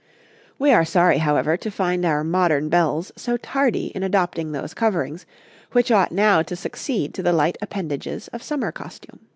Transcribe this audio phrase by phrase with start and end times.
[0.57, 5.27] We are sorry, however, to find our modern belles so tardy in adopting those coverings,
[5.73, 9.19] which ought now to succeed to the light appendages of summer costume.